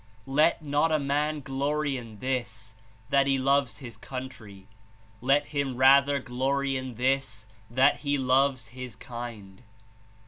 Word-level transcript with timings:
"Let 0.25 0.63
not 0.63 0.91
a 0.91 0.97
man 0.97 1.41
glory 1.41 1.95
in 1.95 2.17
this, 2.17 2.73
that 3.11 3.27
he 3.27 3.37
loves 3.37 3.77
his 3.77 3.97
country; 3.97 4.65
let 5.21 5.49
him 5.49 5.77
rather 5.77 6.17
glory 6.17 6.75
in 6.75 6.95
this, 6.95 7.45
that 7.69 7.97
he 7.99 8.17
loves 8.17 8.69
his 8.69 8.95
kind." 8.95 9.61